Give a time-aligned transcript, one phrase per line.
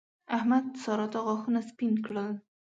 [0.37, 2.29] احمد؛ سارا ته غاښونه سپين کړل.